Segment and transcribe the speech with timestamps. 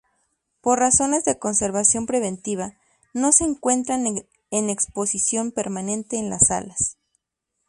[0.61, 2.73] Por razones de conservación preventiva,
[3.13, 4.03] no se encuentran
[4.49, 6.97] en exposición permanente en las salas.